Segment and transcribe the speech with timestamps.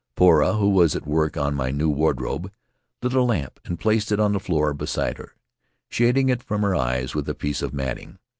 [0.15, 2.51] Poura, who was at work on my new wardrobe,
[3.03, 5.35] lit a lamp and placed it on the floor beside her,
[5.91, 8.17] shading it from her eyes with a piece of matting.